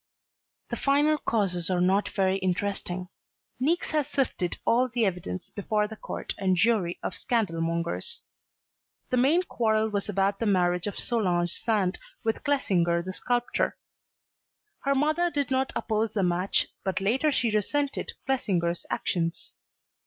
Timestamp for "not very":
1.79-2.37